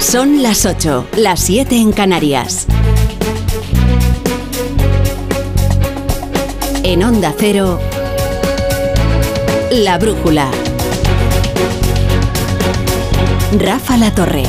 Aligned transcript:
Son 0.00 0.42
las 0.42 0.64
8, 0.64 1.08
las 1.18 1.40
7 1.40 1.76
en 1.76 1.92
Canarias. 1.92 2.66
En 6.82 7.04
Onda 7.04 7.34
Cero, 7.38 7.78
La 9.70 9.98
Brújula. 9.98 10.50
Rafa 13.58 13.98
La 13.98 14.12
Torre. 14.14 14.44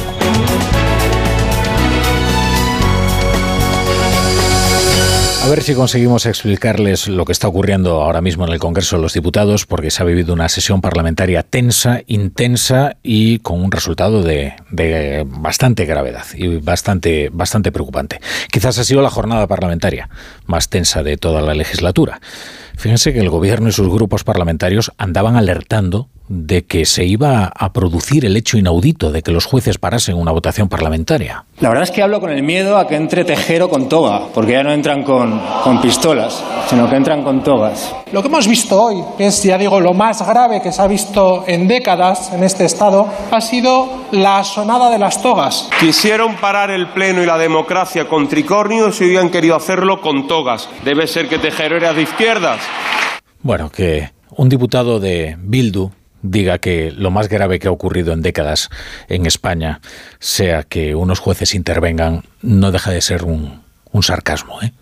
A 5.43 5.47
ver 5.49 5.63
si 5.63 5.73
conseguimos 5.73 6.27
explicarles 6.27 7.07
lo 7.07 7.25
que 7.25 7.31
está 7.31 7.47
ocurriendo 7.47 8.03
ahora 8.03 8.21
mismo 8.21 8.45
en 8.45 8.53
el 8.53 8.59
Congreso 8.59 8.95
de 8.97 9.01
los 9.01 9.15
Diputados, 9.15 9.65
porque 9.65 9.89
se 9.89 10.03
ha 10.03 10.05
vivido 10.05 10.33
una 10.33 10.47
sesión 10.49 10.81
parlamentaria 10.81 11.41
tensa, 11.41 12.03
intensa 12.05 12.97
y 13.01 13.39
con 13.39 13.59
un 13.59 13.71
resultado 13.71 14.21
de, 14.21 14.53
de, 14.69 15.25
bastante 15.25 15.85
gravedad 15.85 16.25
y 16.35 16.57
bastante, 16.57 17.29
bastante 17.33 17.71
preocupante. 17.71 18.19
Quizás 18.51 18.77
ha 18.77 18.83
sido 18.83 19.01
la 19.01 19.09
jornada 19.09 19.47
parlamentaria 19.47 20.09
más 20.45 20.69
tensa 20.69 21.01
de 21.01 21.17
toda 21.17 21.41
la 21.41 21.55
legislatura. 21.55 22.21
Fíjense 22.77 23.13
que 23.13 23.19
el 23.19 23.29
gobierno 23.29 23.69
y 23.69 23.71
sus 23.71 23.89
grupos 23.89 24.23
parlamentarios 24.23 24.91
andaban 24.97 25.35
alertando 25.35 26.09
de 26.33 26.65
que 26.65 26.85
se 26.85 27.03
iba 27.03 27.51
a 27.53 27.73
producir 27.73 28.23
el 28.23 28.37
hecho 28.37 28.57
inaudito 28.57 29.11
de 29.11 29.21
que 29.21 29.31
los 29.31 29.45
jueces 29.45 29.77
parasen 29.77 30.15
una 30.15 30.31
votación 30.31 30.69
parlamentaria. 30.69 31.43
La 31.59 31.67
verdad 31.67 31.83
es 31.83 31.91
que 31.91 32.01
hablo 32.01 32.21
con 32.21 32.31
el 32.31 32.41
miedo 32.41 32.77
a 32.77 32.87
que 32.87 32.95
entre 32.95 33.25
tejero 33.25 33.69
con 33.69 33.89
toga, 33.89 34.27
porque 34.33 34.53
ya 34.53 34.63
no 34.63 34.71
entran 34.71 35.03
con, 35.03 35.41
con 35.63 35.81
pistolas, 35.81 36.41
sino 36.69 36.89
que 36.89 36.95
entran 36.95 37.23
con 37.23 37.43
togas. 37.43 37.93
Lo 38.13 38.21
que 38.21 38.29
hemos 38.29 38.47
visto 38.47 38.81
hoy, 38.81 39.03
que 39.17 39.27
es, 39.27 39.43
ya 39.43 39.57
digo, 39.57 39.81
lo 39.81 39.93
más 39.93 40.25
grave 40.25 40.61
que 40.61 40.71
se 40.71 40.81
ha 40.81 40.87
visto 40.87 41.43
en 41.47 41.67
décadas 41.67 42.31
en 42.31 42.45
este 42.45 42.63
Estado, 42.63 43.09
ha 43.29 43.41
sido 43.41 44.05
la 44.11 44.43
sonada 44.45 44.89
de 44.89 44.99
las 44.99 45.21
togas. 45.21 45.69
Quisieron 45.81 46.37
parar 46.37 46.71
el 46.71 46.93
Pleno 46.93 47.21
y 47.21 47.25
la 47.25 47.37
democracia 47.37 48.07
con 48.07 48.29
tricornios 48.29 49.01
y 49.01 49.05
hubieran 49.05 49.29
querido 49.29 49.55
hacerlo 49.55 49.99
con 49.99 50.27
togas. 50.27 50.69
Debe 50.85 51.07
ser 51.07 51.27
que 51.27 51.39
Tejero 51.39 51.75
era 51.75 51.93
de 51.93 52.03
izquierdas. 52.03 52.60
Bueno, 53.41 53.71
que 53.71 54.11
un 54.29 54.49
diputado 54.49 54.99
de 54.99 55.35
Bildu 55.39 55.91
diga 56.21 56.59
que 56.59 56.91
lo 56.91 57.11
más 57.11 57.27
grave 57.27 57.59
que 57.59 57.67
ha 57.67 57.71
ocurrido 57.71 58.13
en 58.13 58.21
décadas 58.21 58.69
en 59.07 59.25
España 59.25 59.81
sea 60.19 60.63
que 60.63 60.95
unos 60.95 61.19
jueces 61.19 61.55
intervengan, 61.55 62.23
no 62.41 62.71
deja 62.71 62.91
de 62.91 63.01
ser 63.01 63.23
un, 63.23 63.61
sarcasmo. 64.01 64.61
¿eh? 64.61 64.73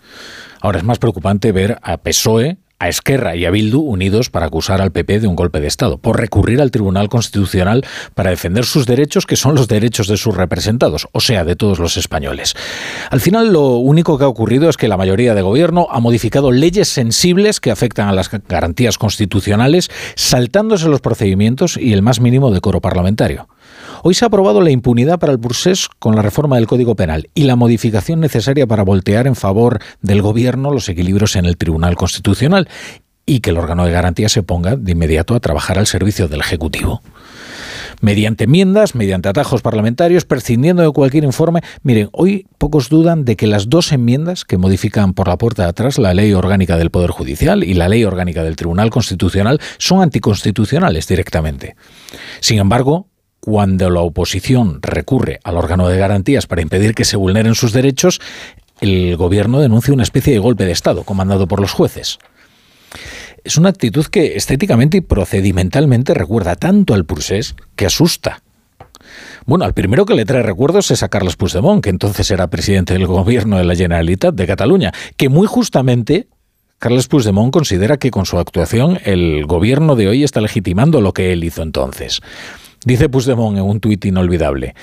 Ahora 0.60 0.78
es 0.78 0.84
más 0.84 0.98
preocupante 0.98 1.52
ver 1.52 1.78
a 1.82 1.96
PSOE, 1.96 2.58
a 2.80 2.88
Esquerra 2.88 3.36
y 3.36 3.44
a 3.44 3.50
Bildu 3.50 3.80
unidos 3.80 4.30
para 4.30 4.46
acusar 4.46 4.80
al 4.80 4.90
PP 4.90 5.20
de 5.20 5.26
un 5.26 5.36
golpe 5.36 5.60
de 5.60 5.68
Estado, 5.68 5.98
por 5.98 6.18
recurrir 6.18 6.60
al 6.60 6.70
Tribunal 6.70 7.08
Constitucional 7.10 7.84
para 8.14 8.30
defender 8.30 8.64
sus 8.64 8.86
derechos, 8.86 9.26
que 9.26 9.36
son 9.36 9.54
los 9.54 9.68
derechos 9.68 10.08
de 10.08 10.16
sus 10.16 10.34
representados, 10.34 11.06
o 11.12 11.20
sea, 11.20 11.44
de 11.44 11.56
todos 11.56 11.78
los 11.78 11.98
españoles. 11.98 12.54
Al 13.10 13.20
final, 13.20 13.52
lo 13.52 13.76
único 13.76 14.16
que 14.18 14.24
ha 14.24 14.28
ocurrido 14.28 14.70
es 14.70 14.78
que 14.78 14.88
la 14.88 14.96
mayoría 14.96 15.34
de 15.34 15.42
gobierno 15.42 15.88
ha 15.90 16.00
modificado 16.00 16.50
leyes 16.50 16.88
sensibles 16.88 17.60
que 17.60 17.70
afectan 17.70 18.08
a 18.08 18.12
las 18.12 18.30
garantías 18.48 18.96
constitucionales, 18.96 19.90
saltándose 20.16 20.88
los 20.88 21.02
procedimientos 21.02 21.76
y 21.76 21.92
el 21.92 22.00
más 22.02 22.20
mínimo 22.20 22.50
decoro 22.50 22.80
parlamentario. 22.80 23.46
Hoy 24.02 24.14
se 24.14 24.24
ha 24.24 24.28
aprobado 24.28 24.60
la 24.60 24.70
impunidad 24.70 25.18
para 25.18 25.32
el 25.32 25.38
Bursés 25.38 25.88
con 25.98 26.16
la 26.16 26.22
reforma 26.22 26.56
del 26.56 26.66
Código 26.66 26.94
Penal 26.94 27.28
y 27.34 27.44
la 27.44 27.56
modificación 27.56 28.20
necesaria 28.20 28.66
para 28.66 28.82
voltear 28.82 29.26
en 29.26 29.36
favor 29.36 29.80
del 30.00 30.22
Gobierno 30.22 30.72
los 30.72 30.88
equilibrios 30.88 31.36
en 31.36 31.44
el 31.44 31.56
Tribunal 31.56 31.96
Constitucional 31.96 32.68
y 33.26 33.40
que 33.40 33.50
el 33.50 33.58
órgano 33.58 33.84
de 33.84 33.92
garantía 33.92 34.28
se 34.28 34.42
ponga 34.42 34.76
de 34.76 34.92
inmediato 34.92 35.34
a 35.34 35.40
trabajar 35.40 35.78
al 35.78 35.86
servicio 35.86 36.28
del 36.28 36.40
Ejecutivo 36.40 37.02
mediante 38.00 38.44
enmiendas, 38.44 38.94
mediante 38.94 39.28
atajos 39.28 39.62
parlamentarios, 39.62 40.24
prescindiendo 40.24 40.82
de 40.82 40.90
cualquier 40.90 41.24
informe. 41.24 41.60
Miren, 41.82 42.08
hoy 42.12 42.46
pocos 42.58 42.88
dudan 42.88 43.24
de 43.24 43.36
que 43.36 43.46
las 43.46 43.68
dos 43.68 43.92
enmiendas 43.92 44.44
que 44.44 44.58
modifican 44.58 45.14
por 45.14 45.28
la 45.28 45.38
puerta 45.38 45.64
de 45.64 45.68
atrás 45.68 45.98
la 45.98 46.14
ley 46.14 46.32
orgánica 46.32 46.76
del 46.76 46.90
Poder 46.90 47.10
Judicial 47.10 47.62
y 47.62 47.74
la 47.74 47.88
ley 47.88 48.04
orgánica 48.04 48.42
del 48.42 48.56
Tribunal 48.56 48.90
Constitucional 48.90 49.60
son 49.78 50.02
anticonstitucionales 50.02 51.06
directamente. 51.06 51.76
Sin 52.40 52.58
embargo, 52.58 53.09
cuando 53.40 53.90
la 53.90 54.00
oposición 54.00 54.80
recurre 54.82 55.40
al 55.44 55.56
órgano 55.56 55.88
de 55.88 55.98
garantías 55.98 56.46
para 56.46 56.62
impedir 56.62 56.94
que 56.94 57.04
se 57.04 57.16
vulneren 57.16 57.54
sus 57.54 57.72
derechos, 57.72 58.20
el 58.80 59.16
gobierno 59.16 59.60
denuncia 59.60 59.94
una 59.94 60.02
especie 60.02 60.32
de 60.32 60.38
golpe 60.38 60.64
de 60.64 60.72
Estado 60.72 61.04
comandado 61.04 61.48
por 61.48 61.60
los 61.60 61.72
jueces. 61.72 62.18
Es 63.42 63.56
una 63.56 63.70
actitud 63.70 64.06
que 64.06 64.36
estéticamente 64.36 64.98
y 64.98 65.00
procedimentalmente 65.00 66.12
recuerda 66.12 66.56
tanto 66.56 66.92
al 66.92 67.06
Pursés 67.06 67.54
que 67.76 67.86
asusta. 67.86 68.42
Bueno, 69.46 69.64
al 69.64 69.72
primero 69.72 70.04
que 70.04 70.14
le 70.14 70.26
trae 70.26 70.42
recuerdos 70.42 70.90
es 70.90 71.02
a 71.02 71.08
Carles 71.08 71.36
Puigdemont, 71.36 71.82
que 71.82 71.90
entonces 71.90 72.30
era 72.30 72.48
presidente 72.48 72.92
del 72.92 73.06
gobierno 73.06 73.56
de 73.56 73.64
la 73.64 73.74
Generalitat 73.74 74.34
de 74.34 74.46
Cataluña, 74.46 74.92
que 75.16 75.30
muy 75.30 75.46
justamente 75.46 76.28
Carles 76.78 77.08
Puigdemont 77.08 77.52
considera 77.52 77.98
que 77.98 78.10
con 78.10 78.26
su 78.26 78.38
actuación 78.38 78.98
el 79.04 79.46
gobierno 79.46 79.96
de 79.96 80.08
hoy 80.08 80.24
está 80.24 80.40
legitimando 80.40 81.00
lo 81.00 81.12
que 81.12 81.32
él 81.32 81.44
hizo 81.44 81.62
entonces. 81.62 82.20
Dice 82.84 83.10
Puigdemont 83.10 83.58
en 83.58 83.64
un 83.64 83.78
tuit 83.78 84.04
inolvidable. 84.06 84.74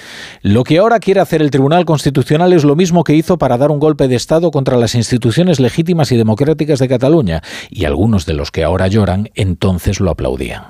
Lo 0.42 0.64
que 0.64 0.78
ahora 0.78 1.00
quiere 1.00 1.20
hacer 1.20 1.42
el 1.42 1.50
Tribunal 1.50 1.86
Constitucional 1.86 2.54
es 2.54 2.64
lo 2.64 2.76
mismo 2.76 3.04
que 3.04 3.16
hizo 3.16 3.40
para 3.40 3.58
dar 3.58 3.72
un 3.72 3.80
golpe 3.80 4.08
de 4.08 4.16
Estado 4.16 4.52
contra 4.52 4.78
las 4.78 4.94
instituciones 4.94 5.60
legítimas 5.60 6.12
y 6.12 6.18
democráticas 6.18 6.78
de 6.78 6.88
Cataluña, 6.88 7.42
y 7.70 7.86
algunos 7.86 8.28
de 8.28 8.36
los 8.36 8.52
que 8.52 8.64
ahora 8.64 8.88
lloran 8.88 9.30
entonces 9.34 10.00
lo 10.00 10.12
aplaudían. 10.12 10.66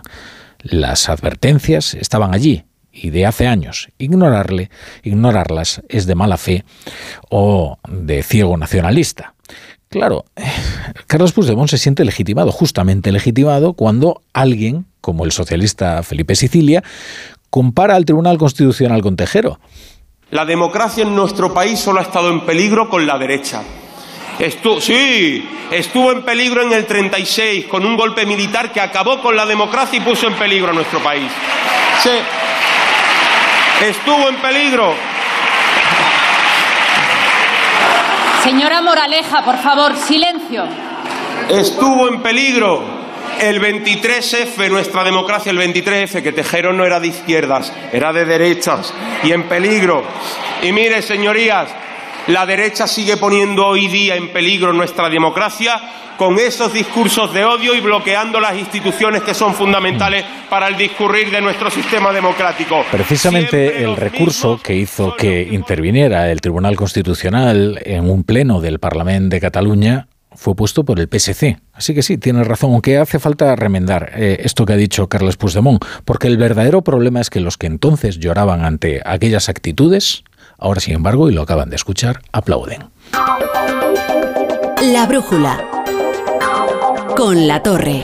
Las 0.62 1.10
advertencias 1.10 1.96
estaban 1.96 2.34
allí, 2.34 2.64
y 2.94 3.10
de 3.10 3.26
hace 3.26 3.48
años. 3.48 3.90
Ignorarle, 3.98 4.70
ignorarlas 5.04 5.82
es 5.90 6.06
de 6.06 6.16
mala 6.16 6.38
fe 6.38 6.64
o 7.30 7.78
de 7.90 8.24
ciego 8.24 8.58
nacionalista. 8.58 9.36
Claro, 9.90 10.26
Carlos 11.08 11.32
Puigdemont 11.32 11.70
se 11.70 11.78
siente 11.78 12.04
legitimado, 12.04 12.52
justamente 12.52 13.12
legitimado, 13.12 13.74
cuando 13.74 14.22
alguien, 14.34 14.86
como 15.08 15.24
el 15.24 15.32
socialista 15.32 16.04
Felipe 16.04 16.36
Sicilia, 16.36 16.84
compara 17.50 17.96
al 17.96 18.04
Tribunal 18.04 18.38
Constitucional 18.38 19.02
con 19.02 19.16
Tejero. 19.16 19.58
La 20.32 20.44
democracia 20.44 21.04
en 21.04 21.16
nuestro 21.16 21.54
país 21.54 21.80
solo 21.80 22.02
ha 22.02 22.04
estado 22.04 22.30
en 22.30 22.42
peligro 22.42 22.90
con 22.90 23.08
la 23.08 23.18
derecha. 23.18 23.64
Estu 24.38 24.82
sí, 24.82 25.48
estuvo 25.72 26.12
en 26.12 26.24
peligro 26.24 26.62
en 26.62 26.74
el 26.74 26.86
36 26.86 27.68
con 27.68 27.86
un 27.86 27.96
golpe 27.96 28.26
militar 28.26 28.74
que 28.74 28.82
acabó 28.82 29.22
con 29.22 29.38
la 29.38 29.46
democracia 29.46 29.98
y 29.98 30.02
puso 30.02 30.28
en 30.28 30.34
peligro 30.34 30.72
a 30.72 30.74
nuestro 30.74 31.00
país. 31.00 31.32
Sí, 32.04 32.12
estuvo 33.86 34.28
en 34.28 34.36
peligro 34.42 34.94
Señora 38.44 38.82
Moraleja, 38.82 39.42
por 39.46 39.58
favor, 39.60 39.96
silencio. 39.96 40.66
Estuvo 41.50 42.10
en 42.10 42.22
peligro 42.22 42.97
el 43.42 43.62
23F, 43.62 44.70
nuestra 44.70 45.04
democracia, 45.04 45.52
el 45.52 45.60
23F, 45.60 46.22
que 46.22 46.32
Tejero 46.32 46.74
no 46.74 46.86
era 46.86 47.00
de 47.00 47.08
izquierdas, 47.08 47.74
era 47.92 48.14
de 48.14 48.26
derechas, 48.26 48.94
y 49.24 49.32
en 49.32 49.44
peligro. 49.44 50.04
Y 50.62 50.72
mire, 50.72 51.02
señorías, 51.02 51.70
la 52.28 52.46
derecha 52.46 52.88
sigue 52.88 53.18
poniendo 53.18 53.66
hoy 53.66 53.88
día 53.88 54.16
en 54.16 54.30
peligro 54.30 54.74
nuestra 54.74 55.10
democracia 55.10 55.80
con 56.18 56.40
esos 56.40 56.74
discursos 56.74 57.32
de 57.34 57.46
odio 57.46 57.76
y 57.76 57.80
bloqueando 57.80 58.40
las 58.40 58.58
instituciones 58.58 59.22
que 59.22 59.34
son 59.34 59.54
fundamentales 59.54 60.26
para 60.50 60.68
el 60.68 60.76
discurrir 60.76 61.30
de 61.30 61.40
nuestro 61.42 61.70
sistema 61.70 62.12
democrático. 62.12 62.84
Precisamente 62.92 63.84
el 63.84 63.96
recurso 63.96 64.60
que 64.62 64.76
hizo 64.76 65.16
que 65.16 65.48
interviniera 65.52 66.32
el 66.32 66.42
Tribunal 66.42 66.76
Constitucional 66.76 67.80
en 67.86 68.10
un 68.10 68.24
pleno 68.24 68.60
del 68.60 68.80
Parlamento 68.80 69.36
de 69.36 69.42
Cataluña 69.42 70.08
fue 70.38 70.56
puesto 70.56 70.86
por 70.86 71.00
el 71.00 71.10
PSC. 71.12 71.60
Así 71.74 71.94
que 71.94 72.04
sí, 72.04 72.18
tiene 72.18 72.44
razón, 72.44 72.72
aunque 72.72 72.98
hace 72.98 73.20
falta 73.20 73.56
remendar 73.56 74.12
eh, 74.16 74.38
esto 74.44 74.66
que 74.66 74.74
ha 74.74 74.78
dicho 74.78 75.10
Carles 75.10 75.36
Puigdemont, 75.36 75.84
porque 76.06 76.28
el 76.28 76.38
verdadero 76.38 76.84
problema 76.84 77.20
es 77.20 77.30
que 77.30 77.40
los 77.40 77.58
que 77.58 77.68
entonces 77.68 78.20
lloraban 78.20 78.64
ante 78.64 79.02
aquellas 79.04 79.50
actitudes, 79.50 80.24
ahora 80.58 80.80
sin 80.80 80.94
embargo, 80.94 81.30
y 81.30 81.34
lo 81.34 81.42
acaban 81.42 81.70
de 81.70 81.76
escuchar, 81.76 82.22
aplauden. 82.32 82.86
La 84.82 85.06
brújula 85.08 85.66
con 87.16 87.48
la 87.48 87.64
torre. 87.64 88.04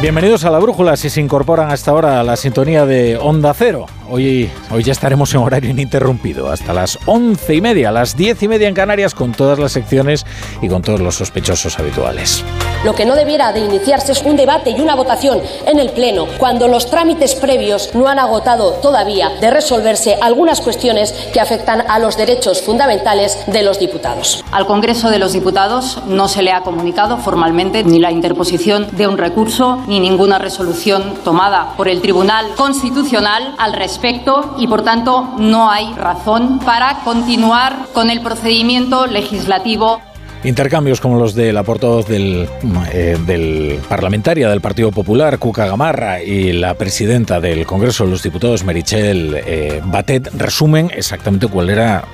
Bienvenidos 0.00 0.44
a 0.44 0.50
la 0.50 0.60
Brújula, 0.60 0.96
si 0.96 1.10
se 1.10 1.20
incorporan 1.20 1.72
hasta 1.72 1.90
ahora 1.90 2.20
a 2.20 2.22
la 2.22 2.36
sintonía 2.36 2.86
de 2.86 3.16
Onda 3.16 3.52
Cero. 3.52 3.86
Hoy, 4.08 4.48
hoy 4.70 4.84
ya 4.84 4.92
estaremos 4.92 5.34
en 5.34 5.40
horario 5.40 5.70
ininterrumpido, 5.70 6.52
hasta 6.52 6.72
las 6.72 7.00
once 7.06 7.56
y 7.56 7.60
media, 7.60 7.90
las 7.90 8.16
diez 8.16 8.40
y 8.44 8.46
media 8.46 8.68
en 8.68 8.74
Canarias, 8.74 9.12
con 9.12 9.32
todas 9.32 9.58
las 9.58 9.72
secciones 9.72 10.24
y 10.62 10.68
con 10.68 10.82
todos 10.82 11.00
los 11.00 11.16
sospechosos 11.16 11.80
habituales. 11.80 12.44
Lo 12.84 12.94
que 12.94 13.04
no 13.04 13.16
debiera 13.16 13.52
de 13.52 13.58
iniciarse 13.58 14.12
es 14.12 14.22
un 14.22 14.36
debate 14.36 14.70
y 14.70 14.80
una 14.80 14.94
votación 14.94 15.40
en 15.66 15.80
el 15.80 15.90
Pleno 15.90 16.26
cuando 16.38 16.68
los 16.68 16.88
trámites 16.88 17.34
previos 17.34 17.90
no 17.94 18.06
han 18.06 18.20
agotado 18.20 18.74
todavía 18.74 19.30
de 19.40 19.50
resolverse 19.50 20.16
algunas 20.20 20.60
cuestiones 20.60 21.12
que 21.32 21.40
afectan 21.40 21.82
a 21.88 21.98
los 21.98 22.16
derechos 22.16 22.62
fundamentales 22.62 23.36
de 23.48 23.64
los 23.64 23.80
diputados. 23.80 24.44
Al 24.52 24.66
Congreso 24.66 25.10
de 25.10 25.18
los 25.18 25.32
Diputados 25.32 25.98
no 26.06 26.28
se 26.28 26.42
le 26.42 26.52
ha 26.52 26.62
comunicado 26.62 27.18
formalmente 27.18 27.82
ni 27.82 27.98
la 27.98 28.12
interposición 28.12 28.86
de 28.92 29.08
un 29.08 29.18
recurso 29.18 29.82
ni 29.88 29.98
ninguna 29.98 30.38
resolución 30.38 31.14
tomada 31.24 31.72
por 31.76 31.88
el 31.88 32.00
Tribunal 32.00 32.54
Constitucional 32.54 33.56
al 33.58 33.72
respecto 33.72 34.54
y, 34.56 34.68
por 34.68 34.82
tanto, 34.82 35.34
no 35.38 35.68
hay 35.68 35.92
razón 35.94 36.60
para 36.60 37.00
continuar 37.04 37.86
con 37.92 38.08
el 38.08 38.20
procedimiento 38.20 39.06
legislativo 39.06 40.00
Intercambios 40.44 41.00
como 41.00 41.18
los 41.18 41.34
de 41.34 41.52
la 41.52 41.64
portavoz 41.64 42.06
del, 42.06 42.48
eh, 42.92 43.18
del, 43.26 43.80
parlamentaria 43.88 44.48
del 44.48 44.60
Partido 44.60 44.92
Popular, 44.92 45.38
Cuca 45.38 45.66
Gamarra, 45.66 46.22
y 46.22 46.52
la 46.52 46.74
presidenta 46.74 47.40
del 47.40 47.66
Congreso 47.66 48.04
de 48.04 48.10
los 48.10 48.22
Diputados, 48.22 48.64
Merichel 48.64 49.34
eh, 49.34 49.82
Batet, 49.84 50.30
resumen 50.34 50.90
exactamente 50.94 51.48
cuál 51.48 51.70
era 51.70 52.04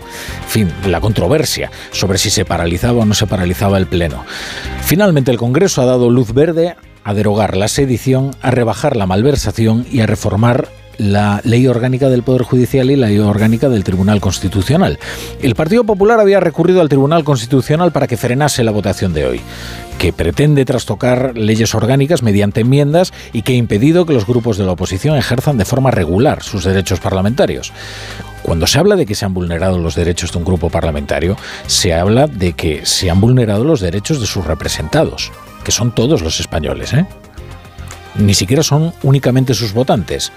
fin, 0.48 0.72
la 0.86 1.00
controversia 1.00 1.70
sobre 1.92 2.16
si 2.16 2.30
se 2.30 2.46
paralizaba 2.46 3.02
o 3.02 3.04
no 3.04 3.12
se 3.12 3.26
paralizaba 3.26 3.76
el 3.76 3.86
Pleno. 3.86 4.24
Finalmente, 4.82 5.30
el 5.30 5.36
Congreso 5.36 5.82
ha 5.82 5.86
dado 5.86 6.08
luz 6.08 6.32
verde 6.32 6.76
a 7.04 7.12
derogar 7.12 7.56
la 7.56 7.68
sedición, 7.68 8.30
a 8.40 8.50
rebajar 8.50 8.96
la 8.96 9.06
malversación 9.06 9.86
y 9.92 10.00
a 10.00 10.06
reformar 10.06 10.68
la 10.98 11.40
ley 11.44 11.66
orgánica 11.66 12.08
del 12.08 12.22
Poder 12.22 12.42
Judicial 12.42 12.90
y 12.90 12.96
la 12.96 13.08
ley 13.08 13.18
orgánica 13.18 13.68
del 13.68 13.84
Tribunal 13.84 14.20
Constitucional. 14.20 14.98
El 15.40 15.54
Partido 15.54 15.84
Popular 15.84 16.20
había 16.20 16.40
recurrido 16.40 16.80
al 16.80 16.88
Tribunal 16.88 17.24
Constitucional 17.24 17.92
para 17.92 18.06
que 18.06 18.16
frenase 18.16 18.64
la 18.64 18.70
votación 18.70 19.12
de 19.12 19.26
hoy, 19.26 19.40
que 19.98 20.12
pretende 20.12 20.64
trastocar 20.64 21.36
leyes 21.36 21.74
orgánicas 21.74 22.22
mediante 22.22 22.60
enmiendas 22.60 23.12
y 23.32 23.42
que 23.42 23.52
ha 23.52 23.56
impedido 23.56 24.06
que 24.06 24.14
los 24.14 24.26
grupos 24.26 24.58
de 24.58 24.64
la 24.64 24.72
oposición 24.72 25.16
ejerzan 25.16 25.58
de 25.58 25.64
forma 25.64 25.90
regular 25.90 26.42
sus 26.42 26.64
derechos 26.64 27.00
parlamentarios. 27.00 27.72
Cuando 28.42 28.66
se 28.66 28.78
habla 28.78 28.96
de 28.96 29.06
que 29.06 29.14
se 29.14 29.24
han 29.24 29.32
vulnerado 29.32 29.78
los 29.78 29.94
derechos 29.94 30.32
de 30.32 30.38
un 30.38 30.44
grupo 30.44 30.68
parlamentario, 30.68 31.36
se 31.66 31.94
habla 31.94 32.26
de 32.26 32.52
que 32.52 32.84
se 32.84 33.10
han 33.10 33.20
vulnerado 33.20 33.64
los 33.64 33.80
derechos 33.80 34.20
de 34.20 34.26
sus 34.26 34.44
representados, 34.44 35.32
que 35.64 35.72
son 35.72 35.94
todos 35.94 36.20
los 36.20 36.40
españoles, 36.40 36.92
¿eh? 36.92 37.06
Ni 38.16 38.34
siquiera 38.34 38.62
son 38.62 38.92
únicamente 39.02 39.54
sus 39.54 39.72
votantes 39.72 40.30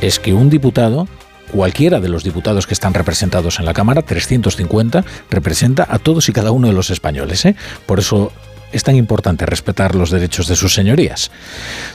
es 0.00 0.18
que 0.18 0.34
un 0.34 0.50
diputado, 0.50 1.08
cualquiera 1.52 2.00
de 2.00 2.08
los 2.08 2.24
diputados 2.24 2.66
que 2.66 2.74
están 2.74 2.94
representados 2.94 3.58
en 3.58 3.64
la 3.64 3.74
Cámara, 3.74 4.02
350, 4.02 5.04
representa 5.30 5.86
a 5.88 5.98
todos 5.98 6.28
y 6.28 6.32
cada 6.32 6.50
uno 6.50 6.68
de 6.68 6.74
los 6.74 6.90
españoles. 6.90 7.44
¿eh? 7.44 7.56
Por 7.86 7.98
eso 7.98 8.32
es 8.72 8.82
tan 8.82 8.96
importante 8.96 9.46
respetar 9.46 9.94
los 9.94 10.10
derechos 10.10 10.48
de 10.48 10.56
sus 10.56 10.74
señorías. 10.74 11.30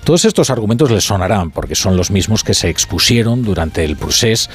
Todos 0.04 0.26
estos 0.26 0.50
argumentos 0.50 0.90
les 0.90 1.04
sonarán 1.04 1.52
porque 1.52 1.76
son 1.76 1.98
los 1.98 2.12
mismos 2.12 2.44
que 2.44 2.54
se 2.54 2.70
expusieron 2.70 3.44
durante 3.44 3.84
el 3.84 3.98
procés 3.98 4.50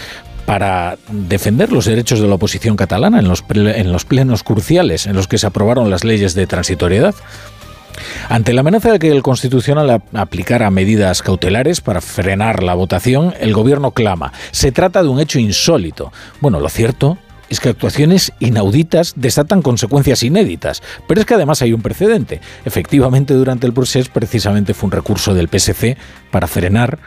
para 0.47 0.97
defender 1.11 1.73
los 1.73 1.87
derechos 1.87 2.21
de 2.21 2.29
la 2.29 2.37
oposición 2.37 2.77
catalana 2.77 3.19
en 3.19 3.29
los, 3.29 3.45
en 3.49 3.93
los 3.93 4.05
plenos 4.05 4.45
cruciales 4.45 5.07
en 5.07 5.17
los 5.17 5.27
que 5.27 5.39
se 5.39 5.47
aprobaron 5.47 5.91
las 5.91 6.05
leyes 6.05 6.35
de 6.35 6.47
transitoriedad. 6.47 7.15
Ante 8.29 8.53
la 8.53 8.61
amenaza 8.61 8.93
de 8.93 8.99
que 8.99 9.11
el 9.11 9.23
Constitucional 9.23 10.03
aplicara 10.15 10.71
medidas 10.71 11.23
cautelares 11.23 11.81
para 11.81 12.01
frenar 12.01 12.63
la 12.63 12.75
votación, 12.75 13.35
el 13.41 13.53
Gobierno 13.53 13.93
clama. 13.93 14.33
Se 14.51 14.73
trata 14.73 15.03
de 15.03 15.09
un 15.09 15.21
hecho 15.21 15.39
insólito. 15.39 16.13
Bueno, 16.41 16.61
lo 16.61 16.69
cierto 16.69 17.19
es 17.49 17.61
que 17.61 17.69
actuaciones 17.69 18.33
inauditas 18.41 19.15
desatan 19.17 19.63
consecuencias 19.63 20.23
inéditas, 20.23 20.83
pero 21.07 21.21
es 21.21 21.27
que 21.27 21.35
además 21.35 21.63
hay 21.63 21.73
un 21.73 21.83
precedente. 21.83 22.41
Efectivamente, 22.65 23.35
durante 23.35 23.67
el 23.67 23.73
proceso 23.73 24.11
precisamente 24.13 24.75
fue 24.75 24.89
un 24.89 24.93
recurso 24.93 25.35
del 25.35 25.49
PSC 25.49 25.97
para 26.31 26.47
frenar 26.47 26.99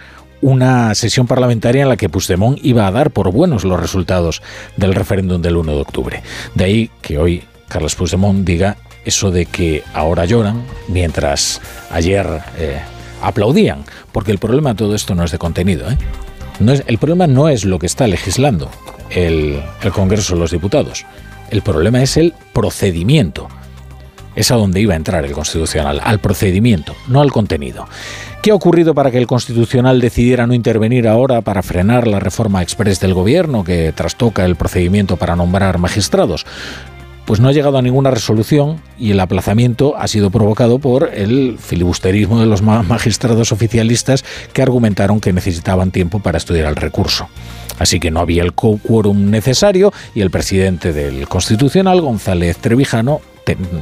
una 0.42 0.96
sesión 0.96 1.28
parlamentaria 1.28 1.84
en 1.84 1.90
la 1.90 1.98
que 1.98 2.08
Puigdemont 2.08 2.60
iba 2.64 2.88
a 2.88 2.92
dar 2.92 3.12
por 3.12 3.32
buenos 3.32 3.66
los 3.66 3.80
resultados 3.80 4.42
del 4.78 4.96
referéndum 4.96 5.42
del 5.42 5.58
1 5.58 5.74
de 5.74 5.82
octubre. 5.82 6.24
De 6.56 6.64
ahí 6.64 6.92
que 7.02 7.18
hoy 7.18 7.44
Carlos 7.68 7.96
Puigdemont 7.96 8.46
diga 8.46 8.78
eso 9.06 9.32
de 9.32 9.46
que 9.46 9.84
ahora 9.94 10.26
lloran 10.26 10.64
mientras 10.88 11.62
ayer 11.92 12.28
eh, 12.58 12.80
aplaudían, 13.22 13.84
porque 14.12 14.32
el 14.32 14.40
problema 14.40 14.72
de 14.72 14.76
todo 14.76 14.96
esto 14.96 15.16
no 15.16 15.24
es 15.24 15.32
de 15.32 15.38
contenido. 15.38 15.90
¿eh? 15.90 15.98
El 16.88 16.98
problema 16.98 17.28
no 17.28 17.50
es 17.50 17.66
lo 17.66 17.80
que 17.80 17.86
está 17.86 18.08
legislando 18.08 18.70
el, 19.10 19.62
el 19.82 19.92
Congreso 19.92 20.34
de 20.36 20.42
los 20.42 20.52
Diputados, 20.52 21.06
el 21.50 21.62
problema 21.62 22.02
es 22.02 22.18
el 22.18 22.34
procedimiento. 22.54 23.48
Es 24.36 24.52
a 24.52 24.56
donde 24.56 24.80
iba 24.80 24.94
a 24.94 24.98
entrar 24.98 25.26
el 25.26 25.32
Constitucional, 25.32 26.00
al 26.04 26.20
procedimiento, 26.20 26.96
no 27.08 27.20
al 27.22 27.32
contenido. 27.32 27.88
¿Qué 28.42 28.52
ha 28.52 28.56
ocurrido 28.56 28.94
para 28.94 29.12
que 29.12 29.18
el 29.18 29.28
Constitucional 29.28 30.00
decidiera 30.00 30.48
no 30.48 30.54
intervenir 30.54 31.08
ahora 31.08 31.42
para 31.42 31.62
frenar 31.62 32.08
la 32.08 32.22
reforma 32.22 32.62
express 32.62 33.00
del 33.02 33.14
Gobierno 33.14 33.66
que 33.66 33.92
trastoca 33.92 34.46
el 34.46 34.56
procedimiento 34.56 35.18
para 35.18 35.36
nombrar 35.36 35.78
magistrados? 35.78 36.46
Pues 37.30 37.40
no 37.40 37.48
ha 37.48 37.52
llegado 37.52 37.78
a 37.78 37.84
ninguna 37.84 38.10
resolución 38.10 38.82
y 38.98 39.12
el 39.12 39.20
aplazamiento 39.20 39.96
ha 39.96 40.08
sido 40.08 40.32
provocado 40.32 40.80
por 40.80 41.12
el 41.14 41.60
filibusterismo 41.60 42.40
de 42.40 42.48
los 42.48 42.64
magistrados 42.64 43.52
oficialistas 43.52 44.26
que 44.52 44.64
argumentaron 44.64 45.20
que 45.20 45.32
necesitaban 45.32 45.92
tiempo 45.92 46.22
para 46.22 46.40
estudiar 46.40 46.66
el 46.70 46.76
recurso. 46.76 47.30
Así 47.78 48.00
que 48.00 48.10
no 48.10 48.20
había 48.20 48.42
el 48.42 48.54
quórum 48.54 49.30
necesario 49.30 49.94
y 50.16 50.22
el 50.22 50.32
presidente 50.32 50.92
del 50.92 51.28
Constitucional, 51.28 52.02
González 52.02 52.58
Trevijano, 52.58 53.22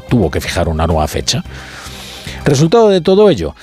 tuvo 0.09 0.29
que 0.29 0.41
fijar 0.41 0.67
una 0.67 0.85
nueva 0.85 1.07
fecha. 1.07 1.41
Resultado 2.43 2.89
de 2.89 2.99
todo 2.99 3.29
ello, 3.29 3.55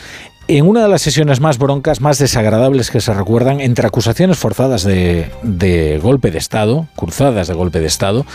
en 0.46 0.68
una 0.68 0.82
de 0.82 0.88
las 0.88 1.02
sesiones 1.02 1.40
más 1.40 1.58
broncas, 1.58 2.00
más 2.00 2.18
desagradables 2.18 2.90
que 2.90 3.00
se 3.00 3.14
recuerdan, 3.14 3.60
entre 3.60 3.86
acusaciones 3.86 4.36
forzadas 4.36 4.84
de, 4.84 5.98
golpe 6.02 6.30
de 6.30 6.38
Estado, 6.38 6.86
cruzadas 6.96 7.48
de 7.48 7.54
golpe 7.54 7.80
de 7.80 7.86
Estado, 7.86 8.26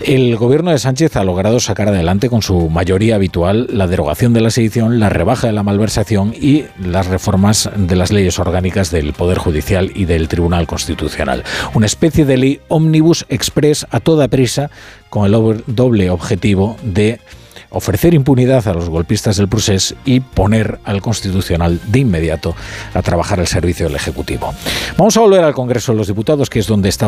el 0.00 0.36
gobierno 0.36 0.70
de 0.70 0.78
Sánchez 0.78 1.16
ha 1.16 1.24
logrado 1.24 1.58
sacar 1.58 1.88
adelante 1.88 2.28
con 2.28 2.42
su 2.42 2.70
mayoría 2.70 3.16
habitual 3.16 3.66
la 3.72 3.88
derogación 3.88 4.32
de 4.34 4.40
la 4.40 4.50
sedición, 4.50 5.00
la 5.00 5.08
rebaja 5.08 5.48
de 5.48 5.52
la 5.52 5.64
malversación 5.64 6.32
y 6.32 6.64
las 6.80 7.06
reformas 7.06 7.68
de 7.76 7.96
las 7.96 8.12
leyes 8.12 8.38
orgánicas 8.38 8.90
del 8.90 9.12
Poder 9.12 9.38
Judicial 9.38 9.90
y 9.94 10.04
del 10.04 10.28
Tribunal 10.28 10.66
Constitucional. 10.66 11.42
Una 11.74 11.86
especie 11.86 12.24
de 12.24 12.36
ley 12.36 12.60
omnibus 12.68 13.26
express 13.28 13.86
a 13.90 13.98
toda 13.98 14.28
prisa 14.28 14.70
con 15.10 15.26
el 15.26 15.64
doble 15.66 16.10
objetivo 16.10 16.76
de 16.82 17.20
ofrecer 17.70 18.14
impunidad 18.14 18.66
a 18.68 18.74
los 18.74 18.88
golpistas 18.88 19.36
del 19.36 19.48
procés 19.48 19.94
y 20.04 20.20
poner 20.20 20.80
al 20.84 21.00
Constitucional 21.00 21.80
de 21.86 21.98
inmediato 22.00 22.54
a 22.94 23.02
trabajar 23.02 23.40
al 23.40 23.46
servicio 23.46 23.86
del 23.86 23.96
Ejecutivo. 23.96 24.54
Vamos 24.96 25.16
a 25.16 25.20
volver 25.20 25.44
al 25.44 25.54
Congreso 25.54 25.92
de 25.92 25.98
los 25.98 26.08
Diputados, 26.08 26.50
que 26.50 26.58
es 26.58 26.66
donde 26.66 26.88
está 26.88 27.06